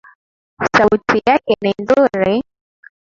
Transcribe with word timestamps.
Sauti 0.71 1.21
yake 1.25 1.55
ni 1.61 1.73
nzuri. 1.79 2.43